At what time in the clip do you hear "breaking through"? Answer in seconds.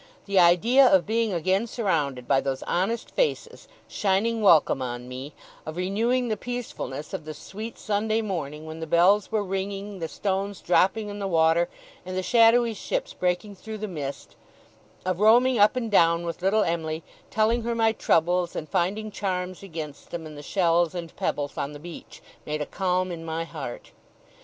13.13-13.77